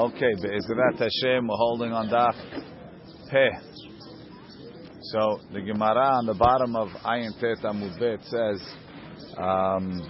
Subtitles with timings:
[0.00, 2.36] Okay, Be'ezrat Hashem, we're holding on Daf
[3.32, 3.50] Peh.
[5.10, 8.62] So the Gemara on the bottom of Ayin Tet Amud Bet says,
[9.36, 10.08] um,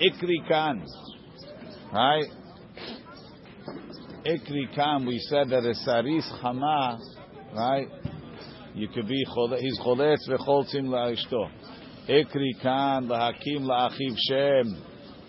[0.00, 0.86] Ikri Kan,
[1.92, 2.26] right?
[4.24, 6.96] Ikri Kan, we said that a Saris Chama,
[7.52, 7.88] right?
[8.76, 9.24] You could be,
[9.58, 11.50] he's Choletz v'choltzim la'ishto.
[12.08, 14.80] Ikri Kan, lahakim la'achiv Shem,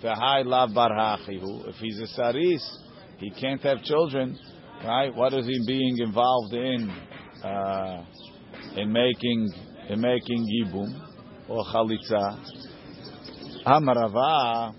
[0.03, 1.67] v'hai hachihu.
[1.67, 2.84] If he's a Saris,
[3.17, 4.37] he can't have children,
[4.83, 5.13] right?
[5.13, 6.89] What is he being involved in?
[7.43, 8.05] Uh,
[8.75, 9.49] in making
[9.89, 11.01] in making yibum
[11.47, 12.39] or chalitza.
[13.65, 14.73] Amarava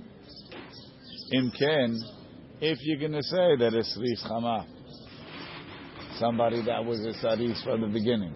[1.33, 1.97] imken.
[2.61, 4.66] If you're going to say that it's ris chama,
[6.19, 8.35] somebody that was a saris from the beginning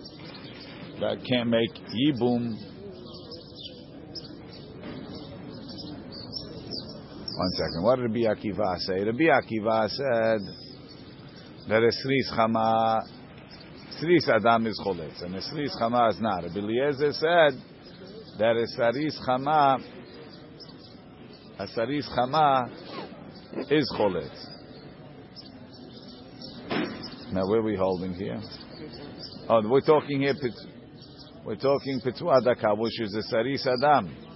[1.01, 2.67] that can't make yibum.
[7.41, 7.83] One second.
[7.83, 9.03] What did Rabbi Akiva say?
[9.03, 10.41] Rabbi Akiva said
[11.71, 13.01] that a sris chama,
[13.99, 16.43] sris adam is choletz, and a sris chama is not.
[16.43, 17.59] Rabbi Eliezer said
[18.39, 19.83] that a saris chama,
[21.59, 22.69] a saris chama
[23.71, 24.47] is choletz.
[27.33, 28.39] Now, where are we holding here?
[29.49, 30.35] Oh, we're talking here.
[31.47, 34.30] We're talking pitu adaka, which is a saris adam.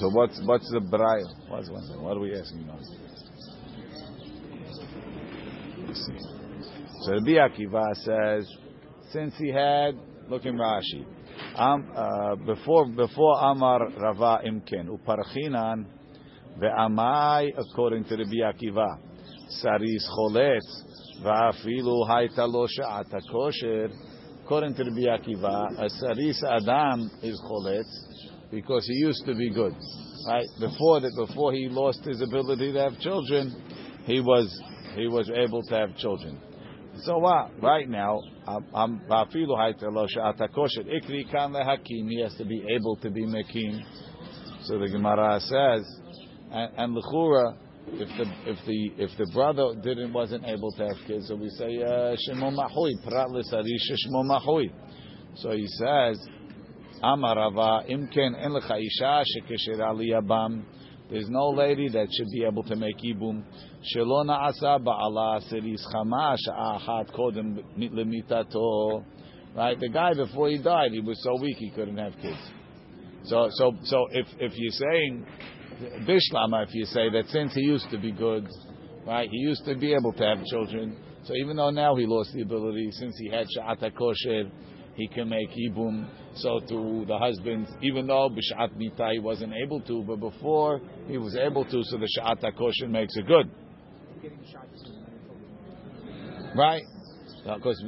[0.00, 1.34] So what's what's the braille?
[1.48, 2.00] What's one thing?
[2.00, 2.78] What are we asking now?
[7.02, 8.56] So Rabbi Akiva says,
[9.10, 11.04] since he had, look in Rashi,
[11.56, 15.86] um, uh, before before Amar Rava Imken Uparchinan
[16.60, 18.98] ve'amai according to Rabbi Akiva,
[19.48, 22.68] Saris Choletz va'afilu hayta lo
[23.32, 23.90] kosher.
[24.44, 28.18] According to Rabbi Akiva, a Saris Adam is Choletz
[28.50, 29.74] because he used to be good.
[30.26, 33.54] Right before that, before he lost his ability to have children,
[34.04, 34.48] he was
[34.96, 36.40] he was able to have children.
[37.02, 37.50] So what?
[37.62, 38.20] Right now,
[38.74, 39.06] I'm He
[42.22, 43.80] has to be able to be mekim.
[44.62, 45.86] So the Gemara says,
[46.50, 50.96] and, and lechura, if the if the if the brother didn't wasn't able to have
[51.06, 51.78] kids, so we say
[52.28, 54.70] shemo mahui prat l'sarish mahui.
[55.36, 56.18] So he says
[57.02, 59.24] Imken en lecha isha.
[61.10, 63.42] There's no lady that should be able to make ibum.
[63.94, 69.04] Shelo na'asa ba'ala seris chama sha'achat kodem lemitato.
[69.56, 72.38] Right, the guy before he died, he was so weak he couldn't have kids.
[73.24, 75.26] So, so, so if if you're saying
[76.06, 78.46] bishlama, if you say that since he used to be good,
[79.06, 80.98] right, he used to be able to have children.
[81.24, 84.50] So even though now he lost the ability, since he had sha'ata kosher,
[84.98, 86.08] he can make ibum.
[86.34, 91.16] So to the husband, even though b'shat mita he wasn't able to, but before he
[91.16, 93.48] was able to, so the shat kosher makes it good.
[96.56, 96.82] Right?
[97.44, 97.82] Because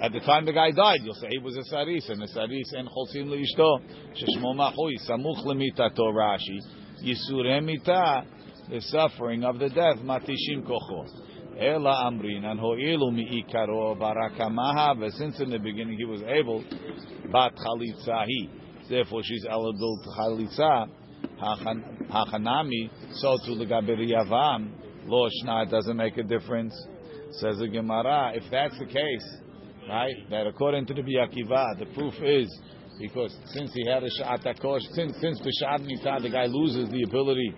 [0.00, 2.74] at the time the guy died, you'll say he was a saris, and a saris
[2.76, 3.80] en cholsim leishto
[4.14, 6.60] sheshmo machui samuch lemitato Rashi
[7.02, 8.24] yisurem mita
[8.68, 11.31] the suffering of the death matishim kocho.
[11.62, 13.12] Ela amrin and ho'ilu
[13.96, 14.98] barakamaha.
[14.98, 16.64] But since in the beginning he was able,
[17.30, 18.88] bat chalitzahi.
[18.88, 20.88] Therefore she's eligible to chalitza.
[21.40, 22.90] Hachanami.
[23.14, 24.72] So to the gaberiyavam.
[25.06, 25.66] Lo shna.
[25.66, 26.74] It doesn't make a difference.
[27.32, 28.32] Says the Gemara.
[28.34, 29.36] If that's the case,
[29.88, 30.14] right?
[30.30, 32.48] That according to the Biyakiva, the proof is
[33.00, 34.42] because since he had a sha'at
[34.94, 37.54] since since b'sha'at mita, the guy loses the ability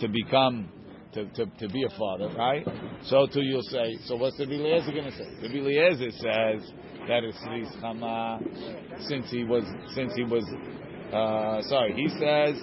[0.00, 0.68] to become
[1.14, 2.66] to, to, to be a father, right?
[3.04, 5.28] So too you'll say, so what's the Eliezer going to say?
[5.40, 6.72] The Eliezer says
[7.08, 8.40] that is Sris Chama,
[9.08, 10.44] since he was, since he was,
[11.12, 12.56] uh, sorry, he says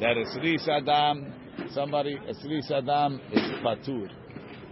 [0.00, 1.32] that is Sris Adam,
[1.70, 4.08] somebody, Sris Adam is Patur,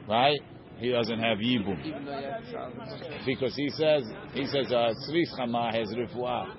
[0.08, 0.40] right?
[0.78, 3.24] He doesn't have Yibum.
[3.24, 4.02] Because he says,
[4.32, 6.52] he says, uh, Sris Chama has Rifuah.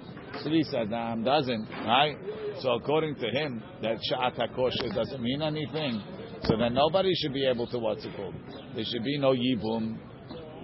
[0.43, 2.17] Sris Adam doesn't, right?
[2.59, 6.01] So according to him, that Sha'at HaKosher doesn't mean anything.
[6.47, 8.35] So then nobody should be able to what's it called?
[8.75, 9.97] There should be no yibum.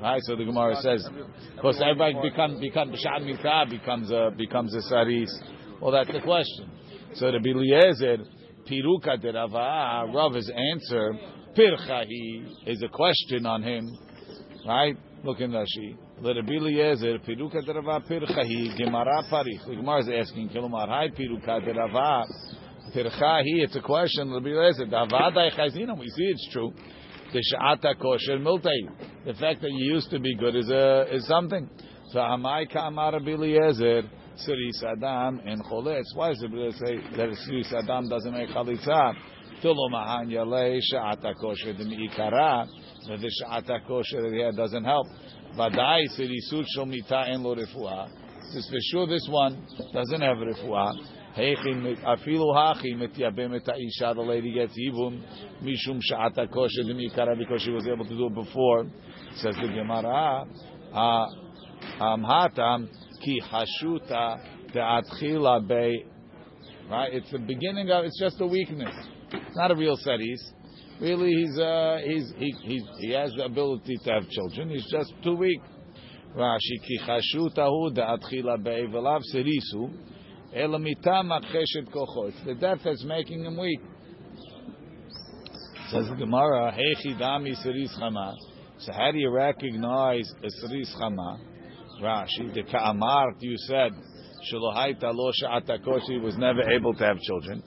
[0.02, 1.08] Right, so the Gemara says,
[1.56, 5.32] because everybody become become b'shad mikra becomes a becomes a saris.
[5.80, 6.72] Well, that's the question.
[7.14, 8.26] So the Biliezer
[8.68, 11.14] piruka de Rava, Rav's answer
[11.56, 13.96] pirchahi is a question on him.
[14.68, 15.98] Right, look in Rashi.
[16.24, 19.68] Be Eliezer piruka de Rava pirchahi gemara parich.
[19.68, 22.26] The Gemara is asking kilomar hi piruka de Rava.
[22.94, 24.34] Tirchahi, it's a question.
[24.34, 26.74] We see it's true.
[27.32, 28.90] The sha'ata kosher miltei.
[29.26, 31.70] The fact that you used to be good is a is something.
[32.10, 34.04] So amai kamar biliezer
[34.36, 36.14] siris adam and choletz.
[36.16, 39.16] Why does it say that siris adam doesn't make chalitza?
[39.64, 42.68] Tilo mahan yalei she'ata kosher the mi'ikara.
[43.08, 45.08] The she'ata kosher here doesn't help.
[45.58, 48.10] Vadai sirisut shel mita en lo refuah.
[48.54, 51.21] This for sure this one doesn't have refuah.
[51.38, 54.14] Afilu hachi mityabe et isha.
[54.14, 55.24] The lady gets even
[55.64, 58.86] mishum she'ata kosher the mi'ikara because she was able to do it before.
[59.36, 60.46] Says the Gemara.
[62.02, 62.90] Amhatam
[63.24, 64.40] ki hashuta
[64.74, 66.06] de'atchila be.
[66.90, 68.04] Right, it's the beginning of.
[68.04, 68.94] It's just a weakness.
[69.32, 70.52] It's not a real saris.
[71.00, 74.70] Really, he's uh, he's he he he has the ability to have children.
[74.70, 75.62] He's just too weak.
[76.36, 79.90] Rashi ki chashutahu de'atchila be velav serisu.
[80.54, 83.80] It's the death that's making him weak.
[85.90, 88.34] Says the Gemara, Hechi dami seris chama.
[88.80, 91.40] So how do you recognize a seris chama?
[92.02, 93.92] Rashi, the ka'amart you said,
[94.52, 97.64] Shalohaita lo she'atakoshi was never able to have children.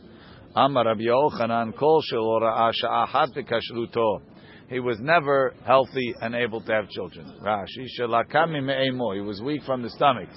[0.57, 4.21] Amar Rabbi Yochanan kol shelo ra'a sha'ahat kashruto.
[4.69, 7.33] He was never healthy and able to have children.
[7.43, 9.15] Rashi, shalakami me'emo.
[9.15, 10.29] He was weak from the stomach.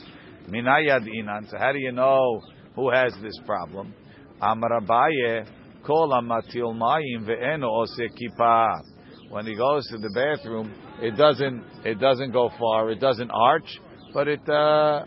[0.50, 1.50] Minayad inan.
[1.50, 2.42] So how do you know
[2.76, 3.94] who has this problem?
[4.42, 5.46] Amar Abaye
[5.86, 8.82] kol amatil mayim ve'eno ose kippah.
[9.30, 12.92] When he goes to the bathroom, it doesn't it doesn't go far.
[12.92, 13.80] It doesn't arch
[14.14, 15.04] but it uh,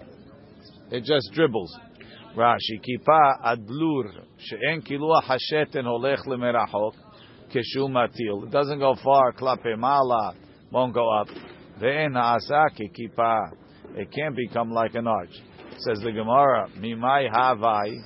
[0.90, 1.74] it just dribbles.
[2.36, 6.92] Rashi kipa adlur she'en kilua hasheten holech lemerachok
[7.52, 8.44] keshum atil.
[8.44, 9.32] It doesn't go far.
[9.32, 10.34] Klape mala
[10.70, 11.28] won't go up.
[11.80, 13.52] Ve'en ha'asaki kipa.
[13.94, 15.32] It can't become like an arch.
[15.78, 18.00] Says the Gemara, mimai havai.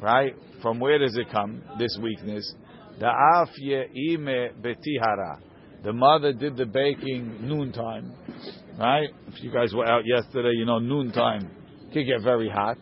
[0.00, 0.34] Right?
[0.60, 1.62] From where does it come?
[1.78, 2.54] This weakness.
[2.98, 5.38] The Da'af ye'ime betihara.
[5.84, 8.12] The mother did the baking noontime.
[8.78, 9.08] Right?
[9.28, 11.50] If you guys were out yesterday, you know noontime
[11.92, 12.78] can get very hot.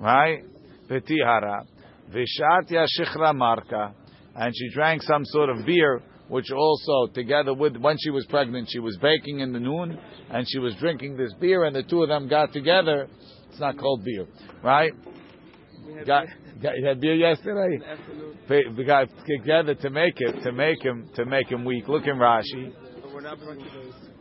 [0.00, 0.44] Right?
[0.88, 1.66] Petihara.
[2.10, 3.92] Vishatya shichra marka.
[4.34, 8.68] And she drank some sort of beer, which also, together with, when she was pregnant,
[8.70, 9.98] she was baking in the noon,
[10.30, 13.08] and she was drinking this beer, and the two of them got together.
[13.50, 14.26] It's not called beer.
[14.62, 14.92] Right?
[16.06, 16.26] Got,
[16.62, 17.78] got, you had beer yesterday.
[18.76, 21.86] We got together to make it, to make him, to make him weak.
[21.88, 22.72] Look in Rashi.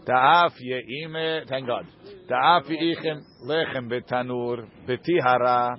[0.05, 1.85] Ta'af ye'ime, thank God.
[2.27, 5.77] Ta'af ye'ichem lechem betanur betihara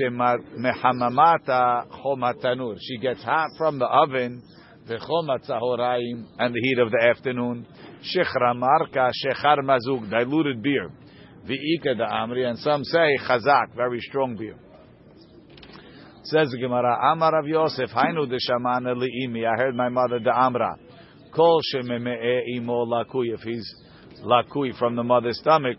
[0.00, 2.76] shemechamamata chomat tanur.
[2.80, 7.66] She gets hot from the oven, the chomat zahoraim, and the heat of the afternoon.
[8.02, 10.90] Shechra marka shechar mazug, diluted beer.
[11.44, 14.56] V'ika da amri, and some say chazak, very strong beer.
[16.24, 19.46] Says the Gemara, Amar Rav Yosef, Hainu de shamana li'imi.
[19.46, 20.76] I heard my mother the Amra.
[21.34, 23.32] Kol shememe'e imo lakui.
[23.32, 23.74] If he's
[24.22, 25.78] lakui from the mother's stomach,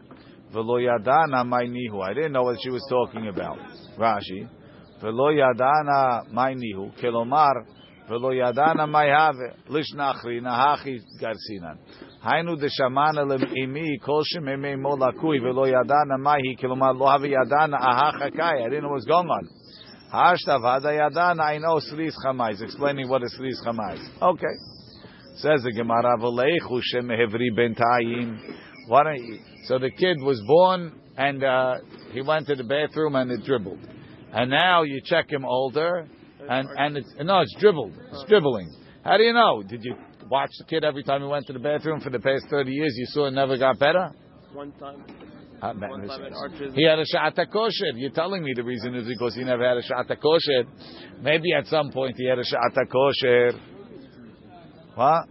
[0.53, 2.01] v'lo yadana my nihu.
[2.01, 3.57] I didn't know what she was talking about.
[3.97, 4.49] Rashi.
[5.03, 6.99] V'lo yadana my nihu.
[6.99, 7.65] Kelomar.
[8.09, 9.55] Yadana mayhave.
[9.69, 11.77] Lishnachri nahachi garsinan.
[12.25, 13.25] Hainu de shamana
[13.57, 15.39] imi kol shememe'e imo lakui.
[15.39, 16.57] V'lo yadana mayhi.
[16.59, 18.61] Kelomar lo have yadana ahachakai.
[18.61, 19.47] I didn't know what was going on.
[20.11, 21.77] I know.
[21.77, 24.21] Explaining what is Sris Chamais.
[24.21, 24.55] Okay.
[25.35, 26.81] Says the Gemara, V'leichu
[27.55, 28.39] bentayim.
[29.65, 31.75] So the kid was born and uh,
[32.11, 33.77] he went to the bathroom and it dribbled.
[34.33, 36.07] And now you check him older
[36.49, 37.93] and, and it's, no, it's dribbled.
[38.11, 38.73] It's dribbling.
[39.03, 39.63] How do you know?
[39.63, 39.95] Did you
[40.29, 42.93] watch the kid every time he went to the bathroom for the past 30 years?
[42.97, 44.11] You saw it never got better?
[44.53, 45.03] One time.
[45.61, 46.73] Uh, One time at Arches.
[46.73, 47.91] he had a sha'ata kosher.
[47.95, 50.63] You're telling me the reason is because he never had a sha'ata kosher.
[51.21, 53.59] Maybe at some point he had a sha'ata kosher.
[54.95, 55.25] What?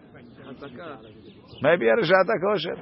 [1.62, 2.76] Maybe he had a sha'ata kosher.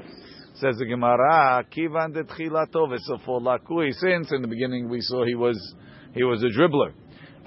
[0.56, 3.92] Says the Gemara, kivan de tchilato v'sofo lakui.
[3.92, 5.56] Since in the beginning we saw he was
[6.14, 6.92] he was a dribbler,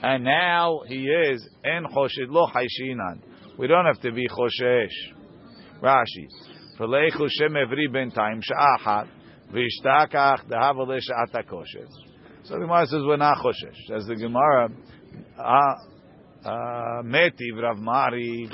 [0.01, 3.21] and now he is en choshed lo haishinan.
[3.57, 4.87] We don't have to be choshesh.
[5.81, 6.27] Rashi,
[6.79, 9.07] v'leichu shem evri ben time sha'achat
[9.51, 11.87] v'ishtakach dehav le sha'ata kosher.
[12.43, 13.75] So the Gemara says we're not choshesh.
[13.87, 14.69] Says the Gemara,
[15.37, 15.73] uh,
[16.45, 18.49] uh, metiv Rav Mari.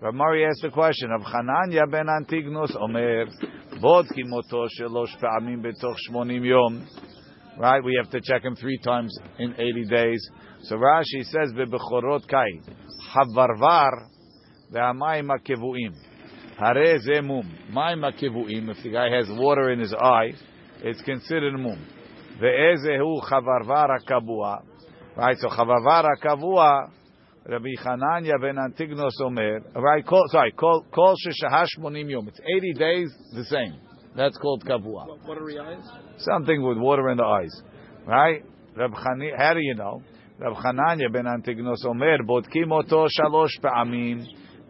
[0.00, 3.26] Rav Mari asked the question of Chananya ben Antignos Omer,
[3.80, 6.86] Bod ki moto shelosh pa'amim betoch shmonim yom.
[7.56, 10.30] Right, we have to check him three times in 80 days.
[10.64, 12.48] So Rashi says, Bebechorot kai,
[13.14, 14.08] Havarvar,
[14.72, 15.94] ve'amayim ha'kevuim.
[16.58, 17.48] Hare ze mum.
[17.72, 20.32] Mayim ha'kevuim, if the guy has water in his eye,
[20.82, 21.78] it's considered mum.
[22.42, 24.62] Ve'ezehu chavarvar ha'kavua.
[25.16, 26.90] Right, so chavarvar ha'kavua,
[27.46, 32.26] Rabbi Chananya ben Antignos Omer, right, call, sorry, call, call sheshahash monim yom.
[32.26, 33.78] It's 80 days, the same.
[34.16, 35.06] That's called kavua.
[35.28, 35.84] Are eyes?
[36.18, 37.62] Something with water in the eyes.
[38.06, 38.44] Right?
[38.76, 40.02] Rabbi Chani, how do you know?
[40.38, 44.24] Rav Chananya ben Antignos Omer, Bodkim oto shalosh pa'amim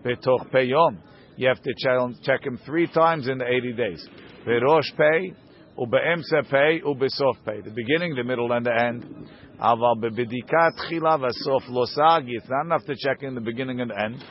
[0.05, 0.99] betoch peyom.
[1.37, 1.75] You have to
[2.23, 4.09] check, him three times in the 80 days.
[4.47, 5.35] Berosh pay,
[5.79, 7.61] ubeemse pay, ubesof pay.
[7.63, 9.29] The beginning, the middle, and the end.
[9.61, 12.29] Aval bebedikat chila vasof losagi.
[12.29, 14.23] It's not enough to check in the beginning and the end.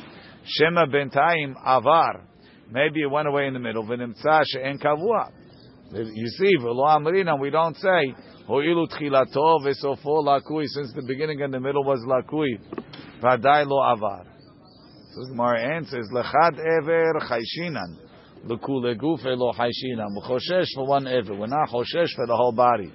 [0.45, 2.27] Shema bentaim avar.
[2.71, 3.83] Maybe it went away in the middle.
[3.83, 5.31] V'nimtza she'en kavua.
[5.91, 8.13] You see, v'lo amrina, we don't say,
[8.47, 12.59] ho'ilu tchilato v'sofo lakui, since the beginning and the middle was lakui.
[13.21, 14.25] V'adai lo avar.
[15.13, 17.97] So Gemara answers, lechad ever chayshinan.
[18.45, 20.15] L'kule gufe lo chayshinan.
[20.27, 21.35] Choshesh for one ever.
[21.35, 22.91] We're not choshesh for the whole body.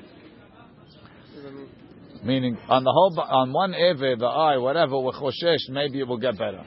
[2.24, 6.18] Meaning, on the whole, on one ever, the eye, whatever, we're choshesh, maybe it will
[6.18, 6.64] get better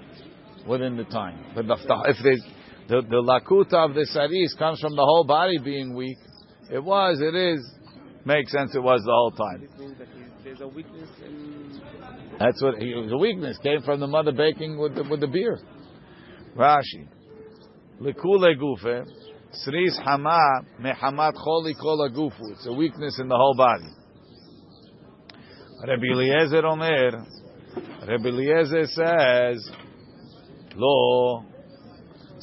[0.66, 1.44] within the time.
[1.54, 1.66] But
[2.08, 2.42] if there's,
[2.92, 6.18] the, the lakuta of the saris comes from the whole body being weak.
[6.70, 7.60] It was, it is,
[8.26, 8.76] makes sense.
[8.76, 9.66] It was the whole time.
[12.38, 15.58] That's what he, the weakness came from the mother baking with the, with the beer.
[16.58, 17.08] Rashi,
[18.02, 19.06] lekule gufe,
[19.66, 22.52] sris hama mehamat choli kol gufu.
[22.52, 23.88] It's a weakness in the whole body.
[25.88, 27.26] Rabbi Eliezer Omer,
[28.06, 29.72] Rabbi Eliezer says,
[30.76, 31.46] lo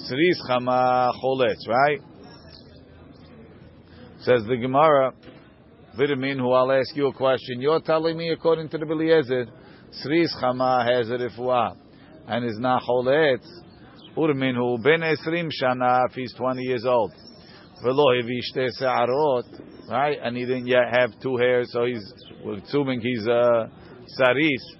[0.06, 2.00] sris hama choletz, right?
[4.20, 5.12] Says the Gemara,
[5.96, 7.60] Vitamin, who I'll ask you a question.
[7.60, 9.46] You're telling me, according to the Eliezer,
[10.04, 11.76] Sris Chama has a refuah
[12.26, 13.46] and is not choletz.
[14.16, 17.12] Urmin who ben esrim shana if he's 20 years old.
[17.82, 19.44] Velo hivishte se'arot,
[19.88, 20.18] right?
[20.22, 22.12] And he didn't yet have two hairs, so he's
[22.64, 23.70] assuming he's a
[24.06, 24.76] saris.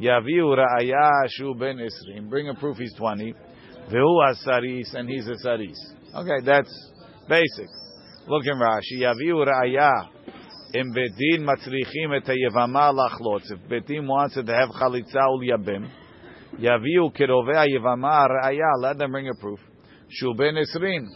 [0.00, 2.28] Yaviu ra'aya shu ben esrim.
[2.28, 3.34] Bring a proof he's 20.
[3.92, 5.94] Vehu saris and he's a saris.
[6.14, 6.92] Okay, that's
[7.28, 7.68] basic.
[8.26, 9.00] Look in Rashi.
[9.00, 10.08] Yaviu ra'aya.
[10.74, 13.50] Im bedin matzrichim et hayevama lachlotz.
[13.50, 15.90] If bedin wants to have chalitza ul yabim,
[16.58, 18.80] yaviu kirovei hayevama ra'aya.
[18.80, 19.60] Let them bring a proof.
[20.08, 21.06] Shu ben esrim.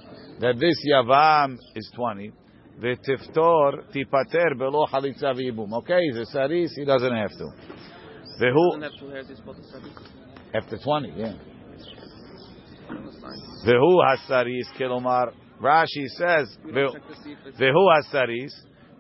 [0.41, 2.33] That this yavam is 20.
[2.79, 5.73] V'tiftor tipater belo chalitza v'yibum.
[5.79, 7.53] Okay, he's a saris, he doesn't have to.
[8.39, 10.17] Doesn't Vehu, have two hairs, he's to
[10.55, 11.33] after 20, yeah.
[13.67, 15.33] Vehu hasaris kilomar.
[15.61, 17.59] Rashi says, Vehu- don't check to see if it's.
[17.59, 18.53] Hasaris,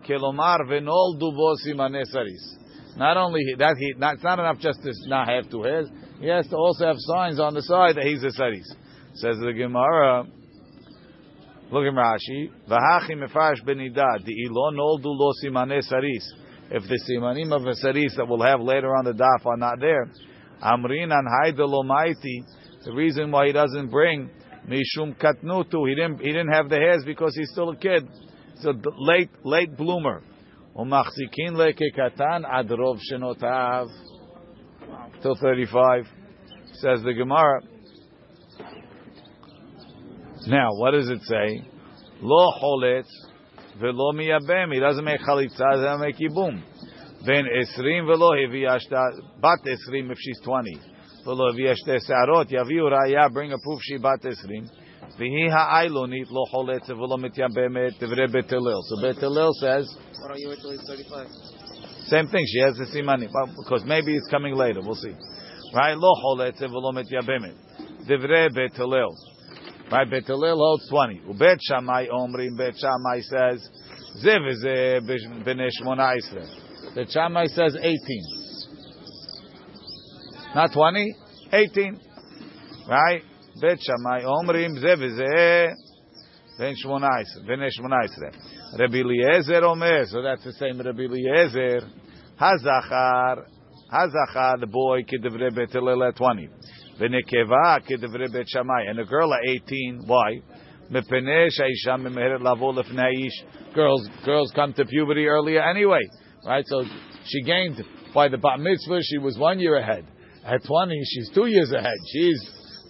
[0.08, 2.56] kilomar venoldu bo simane saris.
[2.96, 5.86] Not only that, he not, it's not enough just to not have two hairs.
[6.18, 8.66] He has to also have signs on the side that he's a saris.
[9.14, 10.24] Says the Gemara.
[11.70, 12.50] Look at Rashi.
[12.68, 16.34] Vahachi mefarish benida di ilo noldu lo simane saris.
[16.70, 19.78] If the simanim of a saris that we'll have later on the daf are not
[19.78, 20.10] there,
[20.62, 22.44] amrin an haidelo maiti.
[22.86, 24.30] The reason why he doesn't bring
[24.68, 28.08] mishum katnutu, he didn't he didn't have the hairs because he's still a kid.
[28.54, 30.22] He's a late late bloomer.
[33.10, 33.88] Shenotav
[35.20, 36.06] till thirty five.
[36.74, 37.62] Says the Gemara.
[40.46, 41.68] Now, what does it say?
[42.20, 43.08] Lo choletz
[43.80, 44.72] velo miyabem.
[44.72, 46.62] He doesn't make chalitza, doesn't make yibum.
[47.26, 50.38] Then esrim velo hiviyashta bat esrim if she's
[51.26, 51.38] twenty.
[51.38, 53.32] Velo hiviyashte se'arot yaviu raya.
[53.32, 54.68] Bring a proof she bat esrim.
[55.18, 58.82] V'hi ha'ailonit lo choletz velo mityabemet devre Bet Hillel.
[58.82, 59.86] So Bet Hillel says
[60.20, 61.26] Why don't you wait he's 35?
[62.08, 62.44] same thing.
[62.46, 64.80] She has the simani well, because maybe it's coming later.
[64.80, 65.14] We'll see.
[65.74, 65.96] Right?
[65.96, 67.54] Lo choletz velo mityabemet
[68.08, 69.14] devre Bet Hillel.
[69.90, 71.20] Right, Bet Hillel holds 20.
[71.28, 73.70] Ubet Shammai Omrim, Bet Shammai says,
[74.24, 76.94] Zev is b'nei shmona isra.
[76.96, 78.45] Bet Shammai says 18.
[80.54, 81.14] Not 20,
[81.52, 82.00] 18.
[82.88, 83.22] Right?
[83.60, 84.76] Bet Shammai Omrim,
[87.22, 88.30] isra, b'nei shmona isra.
[88.78, 91.80] Rabbi Eliezer Omer, so that's the same Rabbi Eliezer.
[92.40, 93.44] Hazachar,
[93.92, 95.04] Hazachar, the boy,
[95.72, 96.48] Hillel at 20.
[97.00, 98.84] V'nekeva kedivre bet Shammai.
[98.88, 100.40] And a girl at 18, why?
[103.74, 106.00] Girls, girls come to puberty earlier anyway,
[106.46, 106.64] right?
[106.66, 106.84] So
[107.24, 107.82] she gained
[108.14, 109.00] by the bat mitzvah.
[109.02, 110.06] She was one year ahead.
[110.46, 111.96] At 20, she's two years ahead.
[112.12, 112.38] She's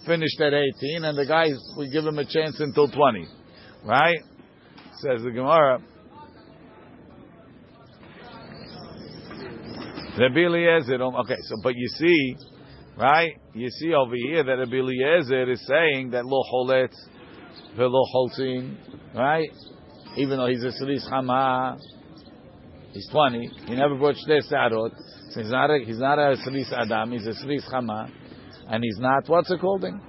[0.05, 3.27] finished at 18, and the guys we give him a chance until 20,
[3.83, 4.19] right?
[5.01, 5.81] Says the Gemara.
[10.19, 12.35] Rabbi Eliezer, um, okay, so but you see,
[12.95, 13.31] right?
[13.55, 16.95] You see over here that Rabbi Eliezer is saying that lo choletz
[17.75, 18.75] velo cholzin,
[19.15, 19.49] right?
[20.15, 21.79] Even though he's a Sris Chama,
[22.91, 24.93] he's 20, he never brought Shtei Sarot,
[25.29, 28.09] so he's not a, he's not a Sris Adam, he's a Sris Chama,
[28.69, 29.81] and he's not, what's it called?
[29.81, 29.99] thing?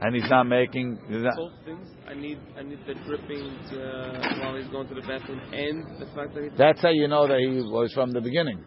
[0.00, 1.88] And he's not making, he's not, Both things.
[2.08, 6.06] I need, I need the dripping uh, while he's going to the bathroom, and the
[6.14, 8.62] fact that that's how you know that he was from the beginning.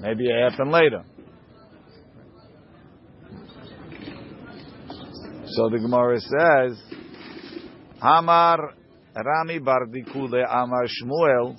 [0.00, 1.04] Maybe it happened later.
[5.46, 6.80] So the Gemara says,
[8.00, 8.74] Hamar
[9.14, 11.56] Rami bar Dikuli Amar Shmuel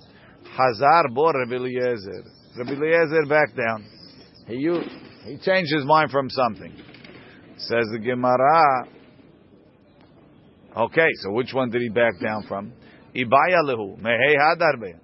[0.58, 2.24] Hazar Bo Rabbi Eliezer.
[2.58, 3.86] Rabbi Eliezer back down.
[4.48, 4.58] He,
[5.26, 6.74] he changed his mind from something.
[7.58, 8.88] Says the Gemara.
[10.76, 12.74] Okay, so which one did he back down from?
[13.16, 15.00] Ibaya lehu mehei hadarbe.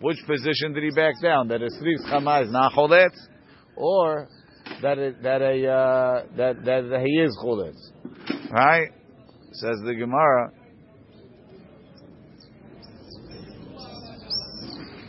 [0.00, 1.48] Which position did he back down?
[1.48, 3.16] That a sris chama is not choletz,
[3.76, 4.28] or
[4.82, 7.76] that it, that a uh, that, that that he is choletz,
[8.50, 8.88] right?
[9.52, 10.52] Says the Gemara.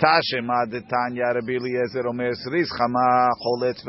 [0.01, 3.85] Rabbi Eliezer Omer Chama Choletz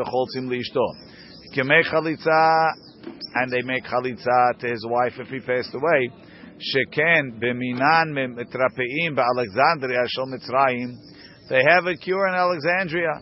[1.85, 2.73] Chalitza,
[3.35, 6.11] and they make Chalitza to his wife if he passed away.
[6.59, 8.13] Sheken b'minan
[10.09, 10.99] shel Mitzrayim.
[11.49, 13.21] They have a cure in Alexandria.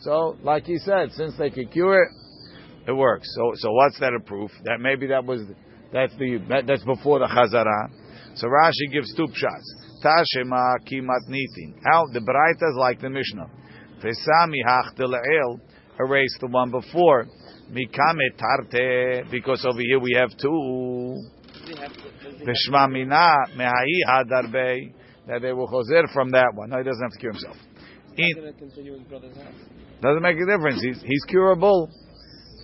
[0.00, 2.10] So, like he said, since they could cure it,
[2.88, 3.28] it works.
[3.34, 4.50] So, so what's that a proof?
[4.64, 5.42] That maybe that was
[5.92, 7.90] that's the that, that's before the Chazara.
[8.36, 9.74] So Rashi gives two shots.
[10.02, 11.74] Tashema kimat nitin.
[11.84, 13.50] How the Braitas like the Mishnah.
[14.02, 15.14] Vesami hachtel
[15.98, 17.26] erase the one before.
[17.70, 21.16] Mikame tarte because over here we have two.
[21.52, 24.90] Does he have to- does he have Veshma mina mehai
[25.26, 26.70] that they will chozer from that one.
[26.70, 27.56] No, he doesn't have to cure himself.
[28.16, 29.54] In, going to continue his brother's house.
[30.02, 30.82] doesn't make a difference.
[30.82, 31.88] He's he's curable.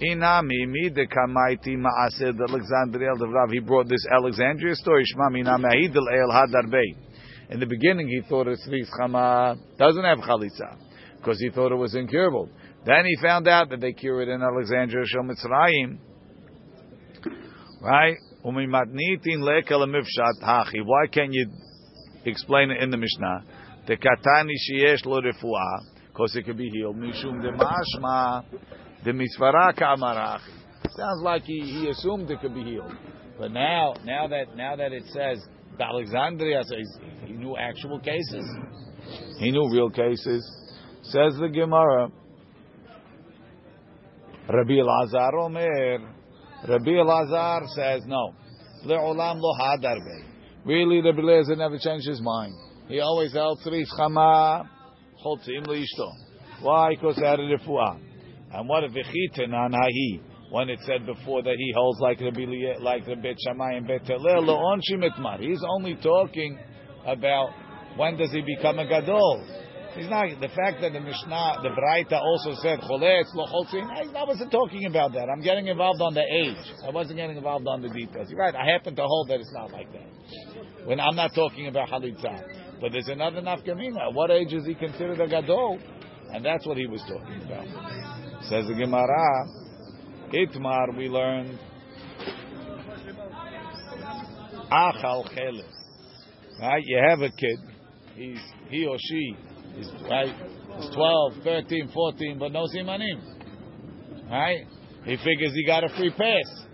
[0.03, 3.51] Inami mi de kamaiti maaseh de Alexandria el Rav.
[3.51, 5.05] He brought this Alexandria story.
[5.05, 7.06] Shma mina mehai del el hadarbe.
[7.49, 10.77] In the beginning, he thought it's Tzvis Chama doesn't have chalitza
[11.19, 12.49] because he thought it was incurable.
[12.85, 15.99] Then he found out that they cure it in Alexandria Shel Mitzrayim.
[17.81, 18.17] Right?
[18.43, 18.67] Why
[21.13, 21.51] can't you
[22.25, 23.45] explain it in the Mishnah?
[23.87, 26.97] The katani sheyesh lo refuah, because it could be healed.
[26.97, 28.45] Mishum de mashma
[29.05, 30.41] de kamarachi.
[30.97, 32.93] Sounds like he, he assumed it could be healed,
[33.39, 35.45] but now now that now that it says
[35.81, 36.77] Alexandria, so
[37.25, 38.45] he knew actual cases.
[39.39, 40.45] He knew real cases.
[41.03, 42.11] Says the Gemara.
[44.49, 45.99] Rabbi Elazar Omer.
[46.69, 48.35] Rabbi Elazar says no.
[48.85, 49.53] Le'olam lo.
[50.65, 52.55] Really, Rabbi Elazar never changed his mind.
[52.89, 54.69] He always held tzrif chama
[55.25, 56.11] leishto.
[56.63, 56.95] Why?
[56.95, 57.99] Because out of refuah.
[58.53, 60.21] And what if v'chiten hahi?
[60.51, 62.47] When it said before that he holds like Rabbi
[62.81, 65.41] like the Bet Shammai and Bet etmar.
[65.41, 66.59] He's only talking
[67.05, 67.51] about
[67.97, 69.45] when does he become a gadol.
[69.97, 73.89] He's not the fact that the Mishnah, the Braita also said choletz lo choltzim.
[74.15, 75.29] I wasn't talking about that.
[75.31, 76.57] I'm getting involved on the age.
[76.87, 78.29] I wasn't getting involved on the details.
[78.29, 78.55] You're right.
[78.55, 80.87] I happen to hold that it's not like that.
[80.87, 84.09] When I'm not talking about halitza, but there's another nafkamina.
[84.09, 85.79] At what age is he considered a gadol?
[86.31, 87.67] And that's what he was talking about.
[88.45, 89.66] Says the Gemara,
[90.37, 91.59] Itmar we learned
[94.71, 95.73] achal chelet.
[96.61, 96.83] Right?
[96.85, 97.59] You have a kid.
[98.15, 99.37] He's he or she
[99.79, 100.35] is right.
[100.79, 103.21] He's 12, 13, 14, but no simanim.
[104.31, 104.67] Right?
[105.05, 106.67] He figures he got a free pass.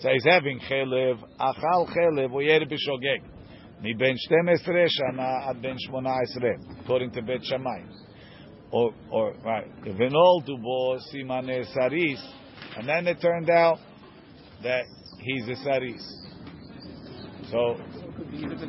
[0.00, 3.22] So he's having chelev, achal chelev, or yer b'shogeg.
[3.82, 7.82] Ben 12 shana ad ben 18, according to Bet Shammai.
[8.70, 12.20] Or, or, right, v'nol dubo simane saris,
[12.78, 13.78] and then it turned out
[14.62, 14.84] that
[15.18, 16.00] he's a saris.
[17.50, 17.76] So,
[18.30, 18.66] he was a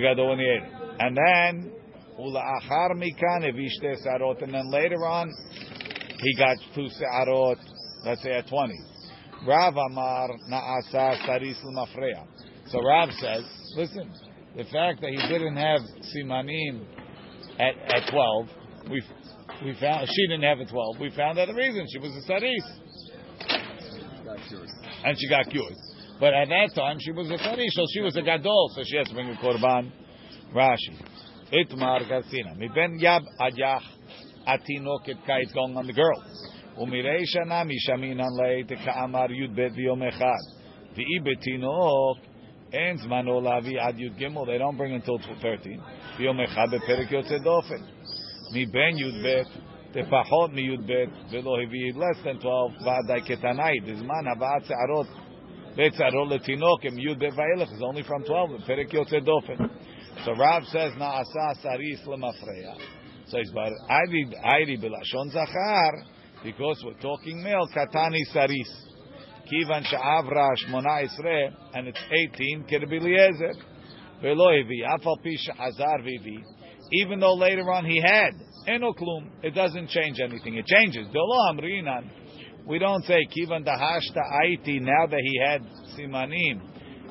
[0.00, 0.72] gadol when he ate it.
[0.98, 1.72] And then,
[2.18, 5.32] ula'achar mikan evishte sarot, and then later on,
[6.20, 7.56] he got two sarot,
[8.04, 8.74] let's say at 20.
[9.46, 12.24] Rav Amar na'asa saris l'mafreya.
[12.66, 13.44] So Rav says,
[13.76, 14.12] listen,
[14.56, 15.82] the fact that he didn't have
[16.16, 16.84] simanim
[17.60, 18.48] at, at 12,
[18.90, 19.02] we
[19.64, 21.00] we found she didn't have a 12.
[21.00, 21.86] We found out the reason.
[21.90, 22.64] She was a saris.
[25.04, 25.74] And she got cured.
[26.18, 28.96] But at that time, she was a saris, so she was a gadol, so she
[28.96, 29.92] has to bring a korban.
[30.54, 30.96] Rashi.
[31.52, 32.56] Itmar Garsina.
[32.56, 33.82] Miben Yab Adjach
[34.46, 36.24] Atinoket Kait going on the girl.
[36.78, 40.44] Shana Mishaminan Leit Ka'amar Yud Bet V'yom Echad.
[40.96, 42.14] V'i
[42.72, 44.46] En Zmano Lavi Ad Yud Gimel.
[44.46, 45.80] They don't bring until 13.
[46.18, 46.46] V'yom
[48.45, 48.51] Echad Beperek Yotze Dofen.
[48.53, 49.41] מבין י"ב,
[49.95, 50.91] לפחות מי"ב,
[51.31, 55.07] ולא הביא less than 12, ועדיי כתנאי, בזמן הבאת שערות
[55.75, 59.65] וצערו לתינוק, עם י"ב ואילך, is only from 12, בפרק יוצא דופן.
[60.25, 62.73] So Rav says, נעשה סריס למפרע.
[63.27, 63.71] So he's about,
[64.43, 65.91] היידי בלשון זכר,
[66.43, 68.91] because we're talking male, קטני סריס.
[69.45, 71.31] כיוון שעברה 18,
[71.73, 73.59] and it's 18, כרבי אליעזר.
[74.21, 76.39] ולא הביא, אף על פי שחזר והביא,
[76.92, 78.34] even though later on he had
[78.68, 79.28] Eno klum.
[79.42, 80.56] It doesn't change anything.
[80.56, 81.06] It changes.
[82.66, 85.62] We don't say kivan dahashta aiti now that he had
[85.96, 86.60] simanim.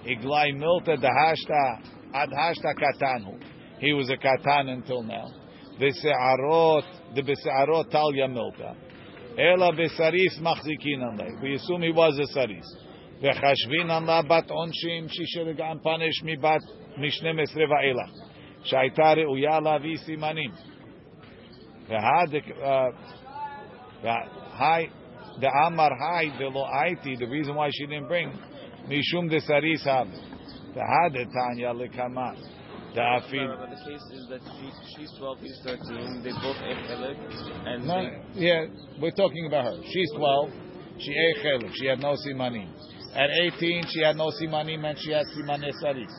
[0.06, 1.80] Iglai milta dahashta
[2.14, 3.40] adhashta katanu.
[3.80, 5.32] He was a katan until now.
[5.80, 5.92] The
[7.22, 8.76] b'se'arot talya milta.
[9.38, 11.42] Ela b'saris machzikin.
[11.42, 12.76] We assume he was a saris.
[13.24, 15.10] V'chashvin la bat onshim.
[15.10, 16.62] She should have gotten punished mi bat
[18.66, 18.96] esre va'elach.
[18.96, 20.54] Shaitar uya lavi simanim.
[21.90, 22.94] V'had
[24.52, 24.90] high
[25.40, 28.32] the Amar Hai the Lo Aiti, the reason why she didn't bring
[28.88, 30.08] Mishum de Saris Have.
[30.74, 32.38] The Had Tanya Lekaman.
[32.94, 33.02] The
[33.84, 36.24] case is that she, she's 12, he's 13.
[36.24, 36.78] They both ate
[37.68, 38.66] and No, they, yeah,
[39.02, 39.82] we're talking about her.
[39.92, 40.50] She's 12.
[41.00, 41.74] She ate chelik.
[41.74, 42.72] She had no simanim.
[43.14, 46.12] At 18, she had no simanim and she had simane saris.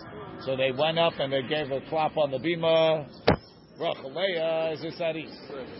[0.44, 3.06] So they went up and they gave her a clap on the bima.
[3.80, 5.30] Rachaleya is a saris.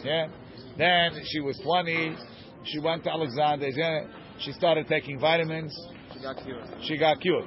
[0.04, 0.28] Yeah.
[0.76, 2.16] Then she was 20.
[2.64, 3.68] She went to Alexander.
[3.68, 4.00] yeah,
[4.40, 5.74] She started taking vitamins.
[6.12, 6.64] she got cured.
[6.82, 7.44] She got cured.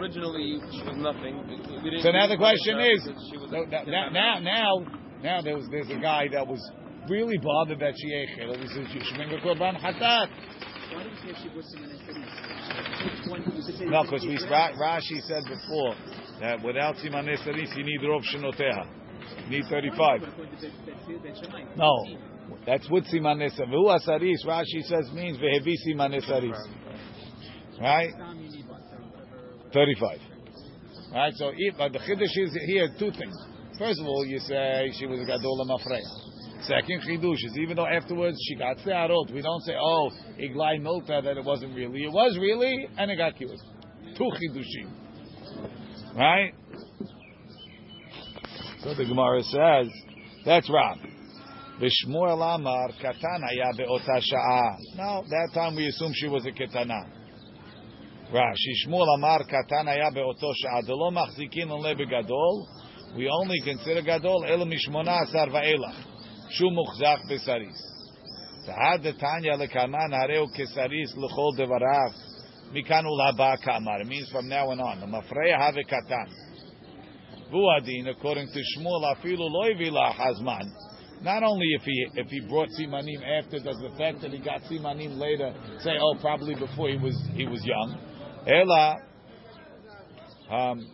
[0.00, 1.46] Originally, she was nothing.
[1.48, 4.38] We- we didn't- So now the question know is, that she was no, now, now,
[4.38, 4.86] now,
[5.22, 6.60] now there was, there's a guy that was
[7.08, 8.60] really bothered that she ate chilul.
[8.60, 10.28] He says, you a korban hatat.
[10.92, 12.49] Why did you say she was Simon Esseris?
[13.86, 15.94] No, because we Ra- Rashi said before
[16.40, 18.86] that without simanei saris you need rov shenoteha.
[19.44, 20.20] You need 35.
[21.76, 22.04] No,
[22.66, 23.70] that's with simanei saris.
[23.70, 26.56] V'hu asaris, Rashi says means vehevi simanei saris.
[27.80, 28.10] Right?
[29.72, 30.18] 35.
[31.12, 31.34] Right?
[31.36, 33.36] So but the chiddush is here two things.
[33.78, 36.04] First of all, you say she was a gadola mafreya.
[36.62, 41.22] Second chidush is even though afterwards she got se'arot, we don't say, oh, iglai milta,
[41.22, 42.04] that it wasn't really.
[42.04, 43.58] It was really, and it got cured.
[44.16, 44.90] Two chidushim.
[46.16, 46.52] Right?
[48.80, 49.88] So the Gemara says,
[50.44, 50.98] that's Rab.
[51.80, 54.76] V'shmuel amar katan haya be'ota sha'a.
[54.96, 57.20] Now, that time we assume she was a ketana.
[58.32, 62.64] Rashi Shmuel Amar Katan Haya Beoto Sha'ad Lo Machzikin Le Begadol.
[63.16, 66.09] We only consider Gadol El Mishmona Asar Va'elach.
[66.52, 67.80] Shu Muchzach Besaris.
[68.66, 72.12] Ta'ad Tanya Lekaman Hareu Kesaris L'chol Devarav.
[72.74, 74.04] Mikan Ulaba Kamar.
[74.04, 75.00] Means from now on on.
[75.10, 76.28] Mafreya Have Katan.
[77.52, 80.70] Vuadin, according to Afilu Loi Vila Hazman.
[81.22, 84.62] Not only if he if he brought simanim after, does the fact that he got
[84.62, 87.98] simanim later say, oh, probably before he was he was young.
[88.46, 88.96] Ela
[90.50, 90.86] um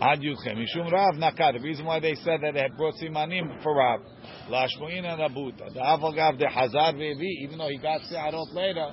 [0.00, 0.56] Ad Yudchem.
[0.56, 1.54] Mishum Rav Nakar.
[1.54, 4.00] The reason why they said that they had brought simanim for Rav.
[4.00, 5.72] and Rabuta.
[5.72, 8.90] The Avagav de Hazar Vevi, even though he got Se'arot later,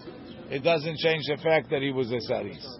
[0.49, 2.79] it doesn't change the fact that he was a Saris.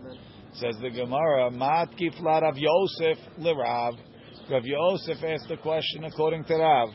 [0.54, 3.98] Says the Gemara, Mat Kifla Rav Yosef Lirav.
[4.50, 6.90] Rav Yosef asked the question according to Rav.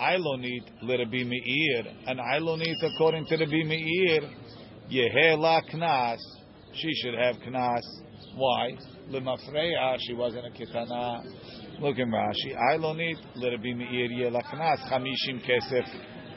[0.00, 1.94] Ailonit Lirabi Meir.
[2.06, 4.20] And Ailonit according to Rabbi Meir.
[4.88, 6.18] Yehela Knas.
[6.74, 7.80] She should have Knas.
[8.34, 8.70] Why?
[9.10, 11.22] Lemafreya, she wasn't a Kitana.
[11.80, 12.54] Look in Rashi.
[12.70, 14.78] Ailonit Lirabi Meir Yehela Knas.
[14.90, 15.86] Chamishim Kesef.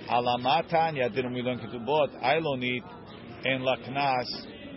[0.09, 1.13] Alamatanya.
[1.13, 2.21] Didn't we learn Ketubot?
[2.23, 2.81] Ailonit
[3.45, 4.25] and La Knas.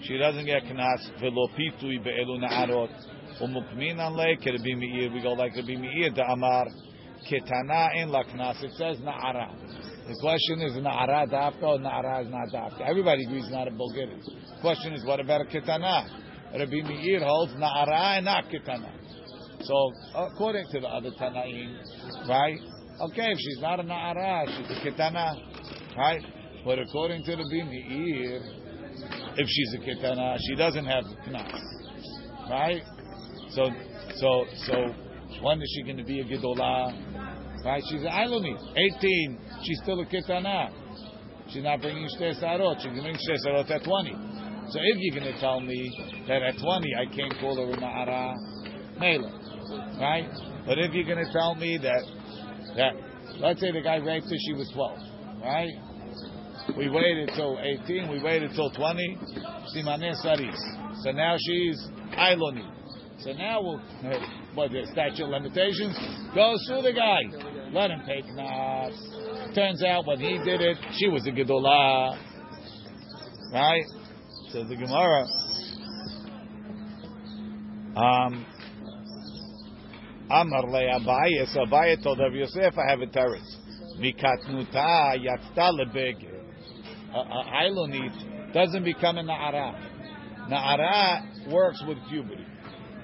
[0.02, 1.20] She doesn't get Knas.
[1.20, 2.90] Velo Pitui Be'elu Na'arot.
[3.40, 5.12] Umukminan le Rabbi Meir.
[5.12, 6.10] We go like Rabbi Meir.
[6.12, 6.66] The Amar.
[7.30, 8.62] Ketana in La Knas.
[8.62, 9.50] It says Na'ara.
[10.08, 12.88] The question is Na'ara Dafka or Na'ara is not Dafka.
[12.88, 14.20] Everybody agrees not a Bulgarian.
[14.20, 16.22] The question is what about a Ketana?
[16.52, 18.90] Rabbi Meir holds Na'ara and not Ketana.
[19.62, 21.76] So according to the other Tanaim,
[22.28, 22.58] right?
[23.00, 26.22] Okay, if she's not a Na'ara, she's a Ketana, right?
[26.64, 28.40] But according to Rabbi Meir,
[29.36, 31.60] if she's a Ketana, she doesn't have Knas,
[32.50, 32.82] right?
[33.50, 33.70] So,
[34.16, 34.94] so, so,
[35.42, 37.64] when is she going to be a Gedolah?
[37.64, 37.82] Right?
[37.90, 38.54] She's an Ailoni.
[38.76, 39.38] 18.
[39.64, 40.70] She's still a Ketana.
[41.48, 42.76] She's not bringing Shtei Sarot.
[42.80, 44.35] She's bringing Shtei Sarot at 20.
[44.68, 45.90] So if you're going to tell me
[46.28, 48.34] that at 20 I can't call her a Na'ara,
[48.98, 49.30] Mela.
[50.00, 50.28] Right?
[50.66, 52.02] But if you're going to tell me that,
[52.76, 52.92] that,
[53.38, 54.98] let's say the guy raped her, she was 12.
[55.42, 55.70] Right?
[56.76, 59.18] We waited till 18, we waited till 20.
[59.74, 60.60] Simaneh Saris.
[61.02, 62.72] So now she's Ailoni.
[63.20, 63.80] So now we'll,
[64.54, 65.96] what, the statute of limitations?
[66.34, 67.22] Go sue the guy.
[67.72, 69.54] Let him pay knas.
[69.54, 72.18] Turns out when he did it, she was a gedolah.
[73.52, 73.84] Right?
[74.52, 75.24] So the Gemara.
[77.96, 78.46] Um,
[80.30, 81.46] Amar le Abaye.
[81.52, 83.56] So Abaye told Rav Yosef, I have a teretz.
[83.98, 86.30] Mikatnuta yatzta lebege.
[87.14, 89.74] Ailonit doesn't become a na'ara.
[90.48, 92.46] Na'ara works with puberty.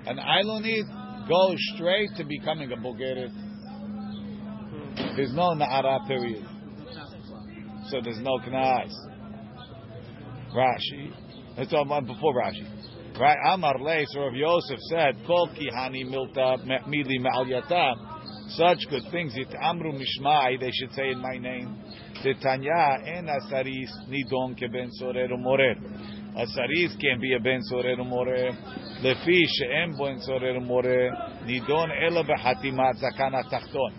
[0.06, 3.32] An Ailonit goes straight to becoming a bogeret.
[5.16, 6.46] There's no na'ara period.
[7.88, 8.90] So there's no knas.
[10.54, 11.12] Rashi.
[11.56, 13.18] That's all before Rashi.
[13.18, 13.36] Right?
[13.52, 17.96] Amar Leis, Rav Yosef said, Kol kihani milta mili ma'al
[18.48, 21.78] Such good things, it amru mishmai, they should say in my name.
[22.22, 25.76] The Tanya en asaris nidon ke ben sorer umorer.
[26.36, 28.52] Asaris can be a ben sorer umorer.
[29.02, 31.10] Lefi she'em ben sorer umorer.
[31.44, 33.92] Nidon ela behatimat zakana tachton.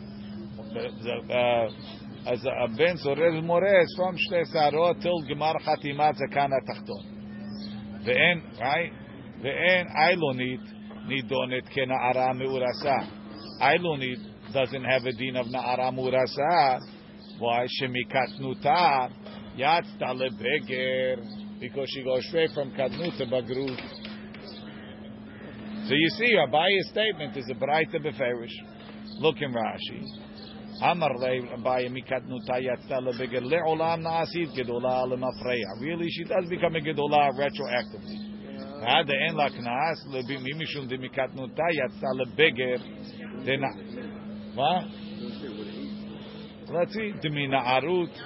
[1.29, 6.15] Uh, as a ben sorer umorer is from shte sarot till gemar chatimat
[8.05, 8.91] the Ve'en, right?
[9.41, 10.61] Ve'en ailonit
[11.07, 13.07] nidonet kena'ara me'urasa.
[13.61, 16.79] Ailonit doesn't have a din of na'ara me'urasa.
[17.39, 17.67] Why?
[17.81, 19.09] Shemikatnuta
[19.57, 21.17] yatzta lebeger.
[21.59, 23.79] Because she goes away from katnut to bagrut.
[25.87, 28.53] So you see, Abaya's statement is a Braita beferish.
[29.19, 30.05] Look in Rashi.
[30.81, 35.53] אמר ליה אביי מקטנותה יצא לבגד לעולם נעשית גדולה למפרע.
[35.81, 38.33] Really, she does become a גדולה retroactively.
[38.85, 42.75] עד אין לה קנס, משום דמקטנותה יצא לבגר
[43.45, 43.67] דנא.
[44.55, 44.79] מה?
[46.67, 48.21] Let's see, דמנערות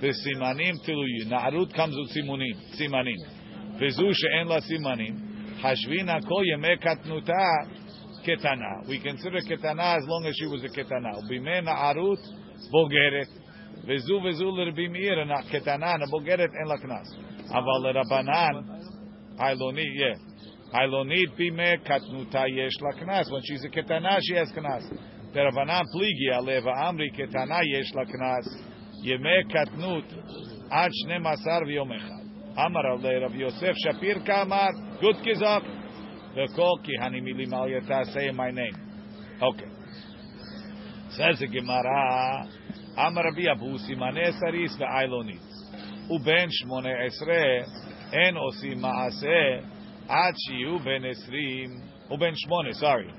[0.00, 1.28] וסימנים תלויים.
[1.28, 3.16] נערות comes סימונים, סימנים.
[3.80, 5.14] וזו שאין לה סימנים,
[5.60, 7.32] חשבינה כל ימי קטנותה
[8.26, 8.88] ketana.
[8.88, 11.22] We consider ketana as long as she was a ketana.
[11.30, 12.18] B'mei na'arut
[12.72, 13.28] bogeret.
[13.86, 17.08] V'zu l'rbi meir na ketana na bogeret en la knas.
[17.50, 18.82] Aval l'rabanan
[19.38, 20.14] Ailonit, yeah.
[20.74, 23.30] Ailonit b'mei katnuta yesh la knas.
[23.30, 24.84] When she's a ketana, she has knas.
[25.32, 28.48] Terabanan pligi aleva amri ketana yesh la knas
[29.04, 30.04] yeme katnut
[30.70, 31.92] ad shne masar v'yom.
[32.56, 35.85] Amar ale Rav Yosef Shapir kamar good kizak
[36.36, 38.76] v'kol ki hanimili mal yata say my name.
[39.42, 39.68] Okay.
[41.10, 42.48] Says the Gemara.
[42.96, 45.40] Amar Rabbi Abu Simane Saris ve'ailonit.
[46.10, 47.64] Uben shmone esre
[48.12, 48.80] en osim
[50.48, 51.82] shiu ben esrim.
[52.10, 53.12] Uben shmone, sorry.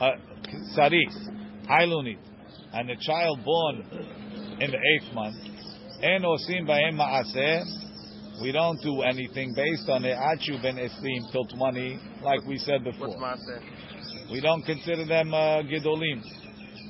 [0.00, 0.12] Uh,
[0.74, 1.28] saris.
[1.70, 2.18] Ailunit,
[2.72, 3.82] and a child born
[4.60, 5.36] in the eighth month,
[6.02, 7.62] en osim ba'em ma'aseh,
[8.42, 10.16] we don't do anything based on it.
[10.18, 13.14] Achu ben esrim till 20, like we said before.
[14.30, 16.22] We don't consider them uh, gedolim.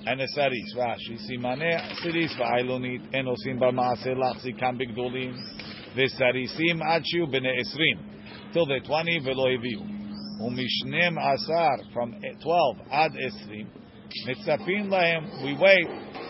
[0.05, 5.37] And a saris, Rashi, simane saris va'ailunit, en osim ba'ma'aseh lachzi kam bigdolim,
[5.97, 9.81] v'sarisim achu ben esrim, till they're 20, v'lo eviu.
[10.41, 13.69] Umishnem asar, from 12 ad esrim,
[14.27, 15.87] Mitzapin lahem, we wait,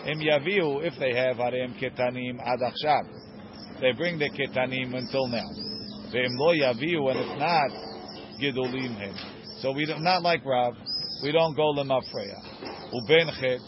[0.07, 3.32] im yaviu, if they have harem ketanim ad achshav.
[3.81, 5.49] They bring the ketanim until now.
[6.13, 7.71] Ve'im lo yaviu, and if not,
[8.39, 9.15] gidolim him.
[9.61, 10.73] So we don't, like Rav,
[11.23, 12.39] we don't go lemafreya.
[12.93, 13.59] Uben chet,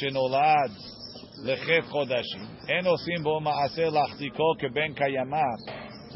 [0.00, 0.70] shenolad,
[1.44, 5.44] lechet chodashim, en osim bo ma'aseh lachtiko keben kayama.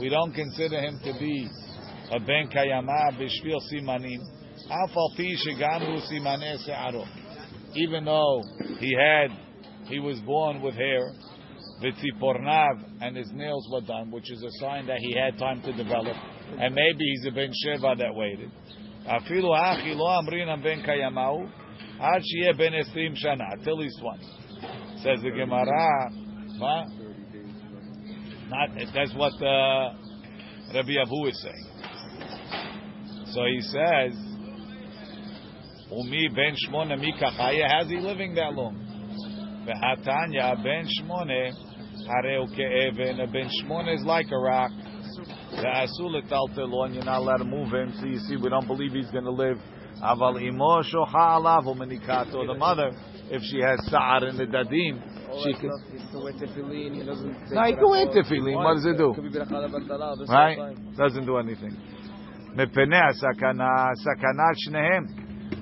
[0.01, 1.49] We don't consider him to be
[2.13, 4.21] a ben kayama b'shvil simanim.
[4.69, 6.01] Pi shegamru
[7.75, 8.43] even though
[8.79, 9.31] he had,
[9.87, 11.13] he was born with hair,
[11.83, 15.73] v'tzipornav, and his nails were done, which is a sign that he had time to
[15.73, 16.17] develop,
[16.59, 18.51] and maybe he's a ben sheva that waited.
[19.07, 21.49] Afilu achi lo amrin ben kayamau,
[22.01, 24.25] ad shiyeh ben esrim shana, till he's 20.
[25.03, 26.11] Says the Gemara,
[26.59, 26.85] huh?
[28.49, 29.95] Not, that's what uh,
[30.73, 31.67] Rabbi Abu is saying.
[33.33, 34.15] So he says,
[35.91, 37.69] Umi ben shmona mikachaya.
[37.69, 38.77] How's he living that long?
[39.67, 41.66] Ve'atanya ben shmone
[42.08, 43.20] hareu ke'even.
[43.24, 44.72] A ben shmona is like a rock.
[45.54, 46.94] Ve'asul etaltelon.
[46.94, 47.94] You're not allowed to move him.
[48.00, 49.58] So you see, we don't believe he's going to live.
[50.04, 52.46] Aval imo shocha alav umenikato.
[52.48, 52.92] The mother,
[53.30, 55.02] if she has sa'ar in the dadim,
[55.44, 55.70] she can.
[57.52, 58.56] No, he can wear tefillin.
[58.56, 59.14] What does it do?
[60.28, 60.58] Right?
[60.98, 61.78] Doesn't do anything.
[62.56, 65.06] מפני הסכנה, סכנת שניהם.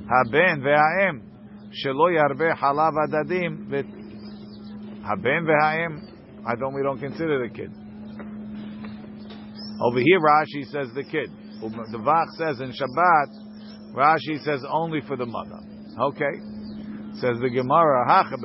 [0.09, 1.19] הבן והאם,
[1.71, 3.51] שלא ירבה חלב הדדים,
[5.03, 5.91] הבן והאם,
[6.46, 7.70] I don't, we don't consider the kid.
[9.80, 11.30] Over here, Rashi says the kid.
[11.60, 15.58] The Vach says in Shabbat, Rashi says only for the mother.
[15.98, 16.40] Okay.
[17.14, 18.36] Says the Gemara, Hacha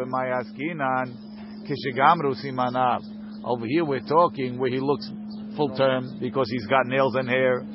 [1.70, 3.02] kishigamru simanav.
[3.44, 5.10] Over here we're talking where he looks
[5.56, 7.66] full term because he's got nails and hair.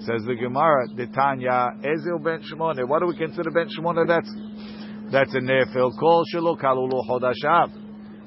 [0.00, 2.78] Says the Gemara, the Tanya, Ezil ben Shimon.
[2.88, 4.06] What do we consider ben Shimon?
[4.06, 4.30] That's
[5.10, 5.98] that's a nefil.
[5.98, 7.02] Kol shelo kalulu.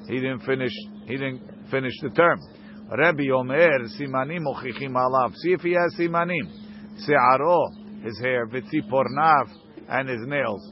[0.08, 0.72] He didn't finish.
[1.06, 2.40] He didn't finish the term.
[2.96, 5.34] Rabbi Omer simanim ochichim alav.
[5.36, 6.48] See if he has simanim.
[7.06, 8.46] Se'aro, his hair.
[8.46, 9.48] Vitzipornav,
[9.88, 10.62] and his nails.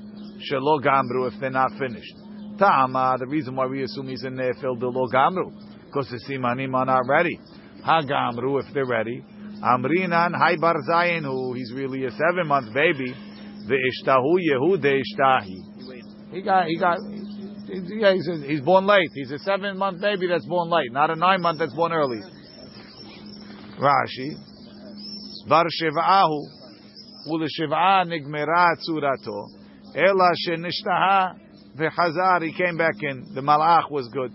[0.51, 2.15] Shelo gamru if they're not finished.
[2.59, 5.51] Ta'ama, the reason why we assume he's in nefil de lo gamru,
[5.87, 7.39] because the simanim are not ready.
[7.87, 9.25] Hagamru, if they're ready.
[9.63, 10.75] Amrinan hay bar
[11.23, 13.15] who he's really a seven month baby.
[13.67, 14.77] The ishtahu yehu.
[16.33, 16.99] He got he got
[17.71, 19.11] yeah, he's, he's born late.
[19.15, 22.21] He's a seven month baby that's born late, not a nine month that's born early.
[23.79, 24.35] Rashi.
[25.49, 26.41] Bar shiv'ahu.
[27.29, 29.47] Uleshiv'ah nigmera tzurato.
[29.95, 31.35] Ela shenishtaha
[31.77, 32.43] v'chazar.
[32.43, 33.35] He came back in.
[33.35, 34.33] The malach was good.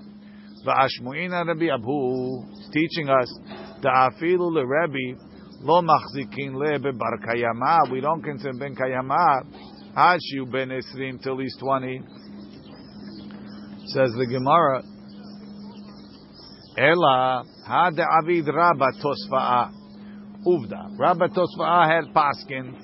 [0.66, 2.44] V'ashmu'ina Rabbi Abu.
[2.72, 3.40] teaching us.
[3.82, 5.16] Da'afilu leRabbi.
[5.62, 7.92] Lo machzikin le bebar.
[7.92, 9.44] We don't consider ben kayama.
[9.96, 12.02] Hashu ben esrim till he's 20.
[13.88, 14.82] Says the Gemara.
[16.78, 19.72] Ela had avid rabba tosfa'a.
[20.46, 20.98] Uvda.
[20.98, 22.82] Rabba tosfa'a had paskin.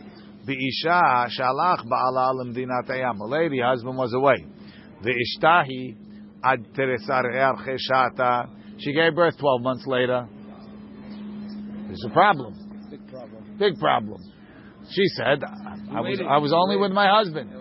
[0.47, 3.19] Isha shalach ba'ala lemdinat ayam.
[3.19, 4.45] A lady, husband was away.
[5.03, 5.95] Ve'ishtahi
[6.43, 7.23] ad teresar
[7.65, 8.49] cheshata.
[8.79, 10.27] She gave birth 12 months later.
[11.87, 12.87] There's a problem.
[12.89, 13.57] Big problem.
[13.57, 14.21] Big problem.
[14.91, 17.51] She said, I was, I was only with my husband.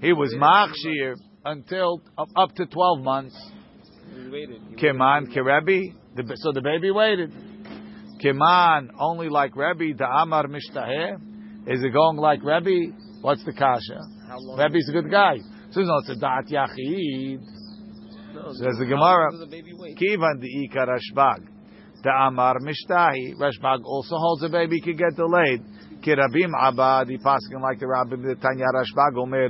[0.00, 1.14] He was machshir
[1.50, 3.36] until up, up to 12 months.
[4.14, 4.60] He waited.
[4.70, 5.94] He Kiman, Kerebi.
[6.16, 7.32] The, so the baby waited.
[8.22, 11.14] Kiman, only like Rebbe, the Amar Mishtaheh.
[11.66, 12.94] Is it going like Rebbe?
[13.20, 14.00] What's the kasha?
[14.56, 15.36] Rebbe's a good guy.
[15.70, 17.40] So no, it's a Dat Yachid.
[18.34, 19.30] No, Says the Gemara.
[19.30, 19.96] long does the baby wait?
[19.96, 21.46] Kivan the Ika Rashbag.
[22.02, 23.34] The Amar Mishtahi.
[23.36, 25.62] Rashbag also holds a baby could get delayed.
[26.02, 29.48] Kirabim Abad, he passing like the Rabbi the Tanya Rashbag Omer.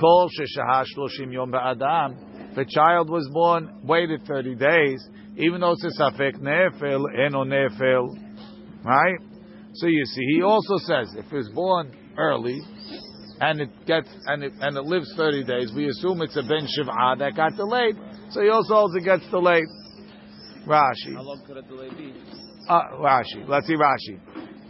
[0.00, 0.30] Kol
[1.30, 2.54] Yom Ba'adam.
[2.54, 8.08] The child was born, waited 30 days, even though it's a Safek Nefel, Eno Nefel.
[8.84, 9.18] Right?
[9.74, 12.60] So you see, he also says, if it's born early,
[13.40, 15.72] and it gets and it and it lives thirty days.
[15.74, 17.96] We assume it's a ben shiv'ah that got delayed.
[18.30, 19.64] So he also holds it gets delayed.
[20.66, 22.12] Rashi, How long could a delay be?
[22.68, 23.48] uh, Rashi.
[23.48, 24.20] Let's see Rashi.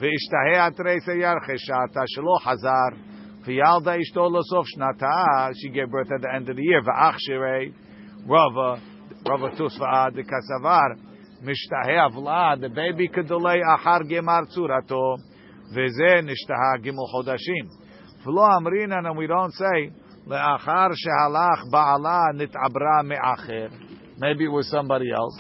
[0.01, 2.97] Ve'ishtahe atrei seyar cheshata shelo hazar.
[3.51, 6.81] Vialda Ishtolosof Shnata, she gave birth at the end of the year.
[6.83, 7.75] Va'achshire,
[8.25, 8.81] Rava,
[9.27, 10.97] Rava Tusva'a de Kasavar,
[11.43, 15.17] Mishtahe Avla, the baby could delay Ahar Gemar Tsurato,
[15.75, 17.69] Veze Nishtaha Gimel Chodashim.
[18.23, 19.91] Flo Amrinan, and we don't say,
[20.29, 23.71] Le'achar Shehalach Ba'ala Nitabra Me'acher.
[24.19, 25.37] Maybe it was somebody else.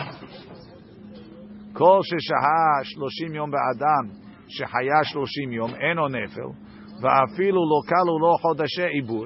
[1.76, 4.10] Kol Sheshaha Shloshim Yom Ba'adam,
[4.58, 6.56] Shehaya Shloshim Yom, Eno Nefel.
[7.01, 9.25] ואפילו לא כלו לו חודשי עיבור,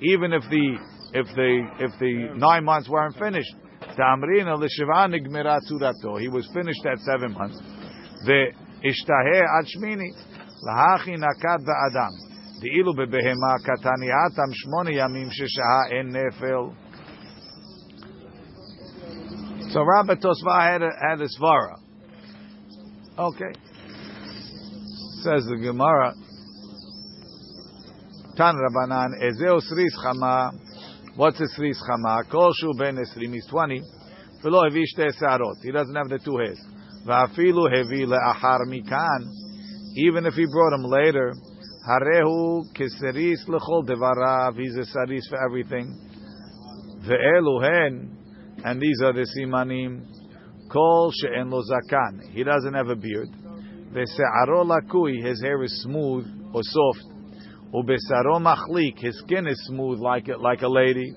[0.00, 0.66] even if the,
[1.12, 1.52] if the,
[1.84, 3.56] if the nine months weren't finished,
[3.96, 7.62] תאמרינא לשבעה נגמרה צורתו, he was finished at seven months,
[8.26, 10.10] והשתהה עד שמיני,
[10.66, 12.12] להכי נקט באדם,
[12.60, 16.90] דאילו בבהמה קטניאתם שמונה ימים ששהה אין נפל.
[19.72, 21.76] So Rabbi Tosva had a, had a svara.
[23.16, 23.52] Okay.
[25.22, 26.12] Says the Gemara.
[28.35, 30.51] Tan Rabbanan Ezeu Sris Chama.
[31.15, 32.29] What's a Sris Chama?
[32.29, 33.33] Kol Ben Esrim.
[33.33, 33.81] He's 20.
[34.43, 35.55] V'lo hevi sarot.
[35.63, 36.59] He doesn't have the two hairs.
[37.07, 39.29] Va'afilu hevi le'achar mikan.
[39.95, 41.31] Even if he brought him later.
[41.87, 44.59] Harehu keseris lechol devarav.
[44.59, 45.97] He's a saris for everything.
[47.07, 48.17] Ve'elu hen.
[48.65, 50.03] And these are the simanim.
[50.69, 52.33] Kol she'en lo zakan.
[52.33, 53.29] He doesn't have a beard.
[53.93, 55.25] Ve'se'aro lakui.
[55.25, 57.14] His hair is smooth or soft.
[57.75, 58.99] Ubesaro machlik.
[58.99, 61.13] His skin is smooth like a, like a lady.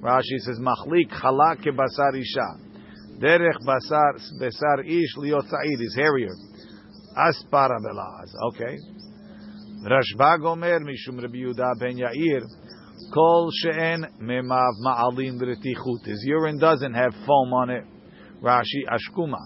[0.00, 2.48] Rashi says machlik chalak kebasar isha.
[3.20, 5.80] Derech basar besar ish liot tza'ir.
[5.80, 6.34] Is hairier.
[7.18, 8.32] Aspara belaz.
[8.48, 8.78] Okay.
[9.84, 12.42] Rashbag omer mishum Rabbi Yehuda ben Yair.
[13.12, 16.06] Kol she'en memav ma'alim v'retichut.
[16.06, 17.84] His urine doesn't have foam on it.
[18.42, 19.40] Rashi ashkuma.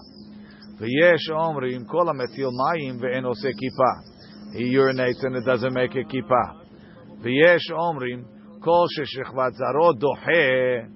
[0.79, 4.14] V'yesh omrim kol ha'metil mayim ve'en oseh kippah.
[4.55, 6.65] He urinates and it doesn't make a kippah.
[7.21, 8.23] V'yesh omrim
[8.63, 10.89] kol she'shechvat zarot dohe.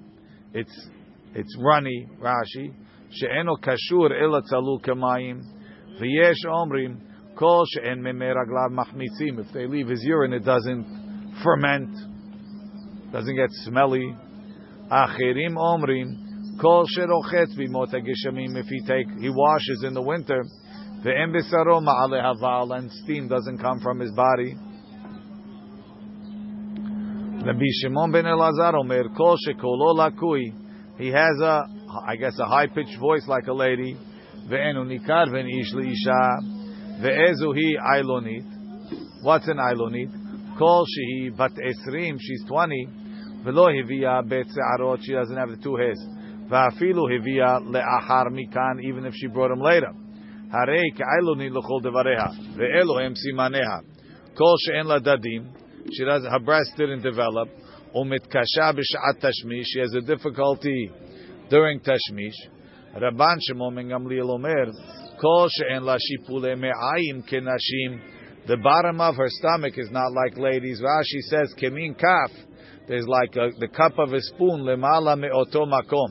[0.54, 0.88] It's
[1.34, 2.08] it's runny.
[2.20, 2.72] Rashi
[3.10, 5.42] she'eno kashur ela tzalu kamayim.
[6.00, 7.00] V'yesh omrim
[7.36, 9.38] kol she'en memei raglav machmitzim.
[9.46, 11.94] If they leave his urine, it doesn't ferment
[13.12, 14.16] doesn't get smelly.
[14.90, 18.56] Achirim omrim kol sherochetz geshamim.
[18.56, 20.44] If he take he washes in the winter,
[21.02, 24.54] haval and steam doesn't come from his body.
[27.42, 28.26] Ben.
[30.98, 31.64] He has a
[32.06, 33.96] I guess a high pitched voice like a lady.
[39.22, 40.10] What's an ailonit?
[42.20, 42.88] She's 20.
[43.44, 45.98] Velo hivia bet se'arot, she doesn't have the two hairs.
[48.82, 49.92] Even if she brought him later.
[50.52, 52.28] Devareha.
[52.56, 53.82] Ve'elo hem simaneha.
[54.36, 55.48] Kol she'en la dadim,
[55.92, 57.48] she does her breast didn't develop.
[57.94, 60.90] Umitkasha b'sha'at tashmish, she has a difficulty
[61.50, 61.80] during.
[61.80, 64.66] Rabban Shimon ben Gamliel Omer,
[65.20, 68.00] Kol she'en la shipule me'ayim kenashim.
[68.46, 70.80] The bottom of her stomach is not like ladies.
[70.80, 72.30] Rashi says, kemin kaf.
[72.88, 76.08] There's like a, the cup of a spoon, lemala me'oto makom.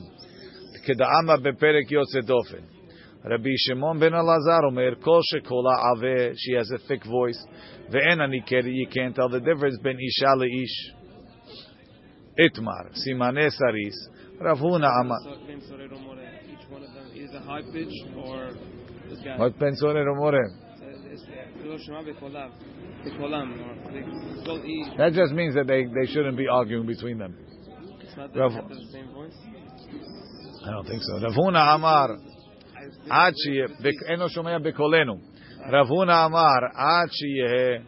[0.86, 2.79] Keda'ama beperek yotze.
[3.24, 7.44] Rabbi Shimon ben Elazar Omer, Kol shekola ave, she has a thick voice.
[7.92, 10.94] Ve'en anikeri, you can't tell the difference ben isha le'ish.
[12.38, 14.08] Itmar, simane saris.
[14.40, 15.18] Rav Huna Amar.
[15.22, 16.16] So, Ben Sorero More,
[16.48, 18.54] each one of them is a high pitch or
[19.10, 19.36] this guy.
[19.36, 20.34] What pensore romore?
[20.34, 22.50] Uh, uh, Lo Shema Bekolav.
[23.04, 24.96] Bekolam, or they call each.
[24.96, 27.36] That just means that they, they shouldn't be arguing between them.
[28.00, 29.34] It's not that Rav- they have the same voice.
[30.64, 31.20] I don't think so.
[31.20, 32.16] Rav Huna Amar.
[33.09, 35.13] עד שיהיה, בק- אינו שומע בקולנו.
[35.69, 37.79] רב הונא אמר, עד שיהיה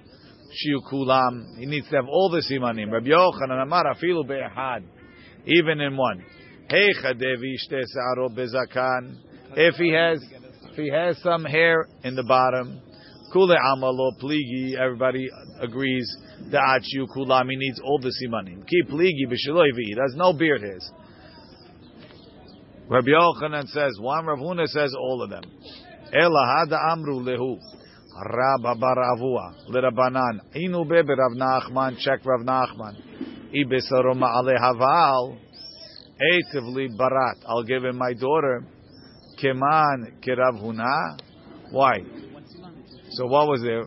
[0.52, 2.94] שיהיו כולם, he needs to have all the סימנים.
[2.94, 4.82] רבי יוחנן אמר, אפילו באחד,
[5.46, 6.22] even in one.
[6.70, 9.04] היכא דבי שתי שערות בזקן,
[9.54, 10.34] if he has,
[10.64, 12.68] if he has some hair in the bottom,
[13.34, 15.26] כולי עלמא לא פליגי, everybody
[15.64, 16.10] agrees,
[16.50, 18.62] דעד שיהיו כולם, he needs all the סימנים.
[18.68, 21.01] כי פליגי בשלו הביא, he has no beard hairs.
[22.89, 25.45] Rabbi Yochanan says one, Rav Huna says all of them.
[26.13, 27.59] Ela hada amru lehu.
[28.15, 30.41] Rab bar Avua lerabanan.
[30.55, 31.99] Inu be Rav Nachman.
[31.99, 32.97] Check Rav Nachman.
[33.55, 35.39] Ibesaro ma'ale haval.
[36.21, 37.39] Eitivli barat.
[37.47, 38.65] I'll give him my daughter.
[39.43, 41.19] Keman kerav Huna.
[41.71, 42.01] Why?
[43.13, 43.85] So what was there?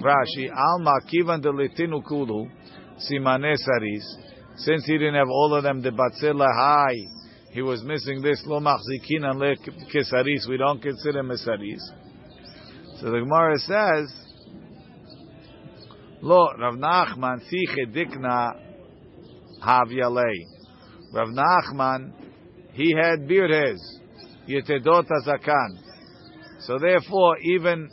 [0.00, 2.48] Rashi, Alma kivan de litinu kulu,
[2.98, 4.16] simane saris.
[4.56, 6.96] Since he didn't have all of them, the batzela high,
[7.54, 9.54] he was missing this lo machzikin le
[9.94, 10.48] kesaris.
[10.48, 11.88] We don't consider him a saris.
[12.98, 14.12] So the Gemara says,
[16.20, 18.60] Lo Rav Nachman siche dikna
[19.64, 20.46] havyalei.
[21.12, 22.12] Rav Nachman,
[22.72, 24.00] he had beard hairs,
[24.48, 25.78] yetedot azakan.
[26.58, 27.88] So therefore, even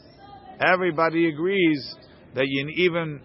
[0.59, 1.95] everybody agrees
[2.33, 3.21] that you even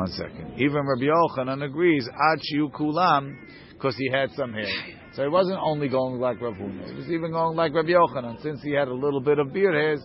[0.00, 0.54] one second.
[0.56, 3.36] Even Rabbi Yochanan agrees ad shiu kulam
[3.72, 4.66] because he had some hair.
[5.12, 6.88] So he wasn't only going like Rav Huna.
[6.88, 8.40] He was even going like Rabbi Yochanan.
[8.42, 10.00] Since he had a little bit of beard hairs,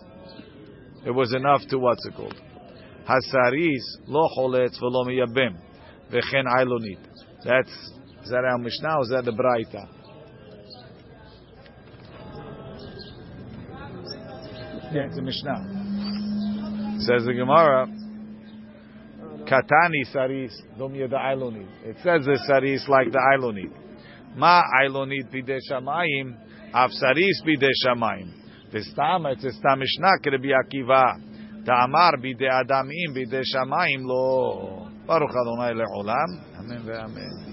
[1.06, 2.34] it was enough to what's it called?
[3.08, 5.56] Hasaris lo choletz v'lo miyabim
[6.12, 6.98] v'chen ailonit.
[7.44, 7.70] That's
[8.22, 9.88] is that our Mishnah or is that the Braita?
[14.92, 15.84] Yeah, it's a Mishnah.
[16.98, 17.86] Says the Gemara,
[19.46, 21.18] Katani saris dom yeda.
[21.84, 23.72] It says the saris like the ailonit.
[24.36, 26.36] Ma ailonit bide shamayim,
[26.74, 28.32] av saris bide shamayim.
[28.72, 31.64] V'stam, it's a stam Mishnah, k'rebi Akiva.
[31.64, 34.88] Ta'amar bide adamim bide shamayim lo.
[35.06, 36.58] Baruch Adonai le'olam.
[36.58, 37.45] Amen ve'amen.